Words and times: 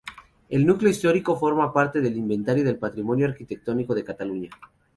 El 0.49 0.65
núcleo 0.65 0.89
histórico 0.89 1.37
forma 1.37 1.71
parte 1.71 2.01
del 2.01 2.17
Inventario 2.17 2.63
del 2.63 2.79
Patrimonio 2.79 3.27
Arquitectónico 3.27 3.93
de 3.93 4.03
Cataluña. 4.03 4.49